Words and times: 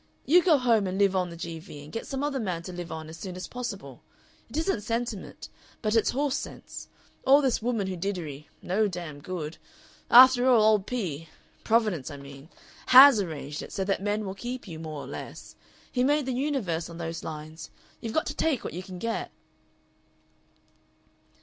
You 0.25 0.41
go 0.41 0.57
home 0.57 0.87
and 0.87 0.97
live 0.97 1.15
on 1.15 1.29
the 1.29 1.35
G.V., 1.37 1.83
and 1.83 1.93
get 1.93 2.07
some 2.07 2.23
other 2.23 2.39
man 2.39 2.63
to 2.63 2.73
live 2.73 2.91
on 2.91 3.07
as 3.07 3.19
soon 3.19 3.35
as 3.35 3.47
possible. 3.47 4.01
It 4.49 4.57
isn't 4.57 4.81
sentiment 4.81 5.47
but 5.83 5.95
it's 5.95 6.09
horse 6.09 6.35
sense. 6.37 6.87
All 7.23 7.39
this 7.39 7.61
Woman 7.61 7.85
who 7.85 7.95
Diddery 7.95 8.47
no 8.63 8.87
damn 8.87 9.19
good. 9.21 9.59
After 10.09 10.47
all, 10.49 10.63
old 10.63 10.87
P. 10.87 11.29
Providence, 11.63 12.09
I 12.09 12.17
mean 12.17 12.49
HAS 12.87 13.21
arranged 13.21 13.61
it 13.61 13.71
so 13.71 13.83
that 13.83 14.01
men 14.01 14.25
will 14.25 14.33
keep 14.33 14.67
you, 14.67 14.79
more 14.79 15.03
or 15.03 15.07
less. 15.07 15.55
He 15.91 16.03
made 16.03 16.25
the 16.25 16.33
universe 16.33 16.89
on 16.89 16.97
those 16.97 17.23
lines. 17.23 17.69
You've 17.99 18.13
got 18.15 18.25
to 18.25 18.35
take 18.35 18.63
what 18.63 18.73
you 18.73 18.81
can 18.81 18.97
get." 18.97 19.29